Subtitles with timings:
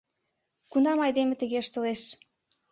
[0.71, 2.01] Кунам айдеме тыге ыштылеш?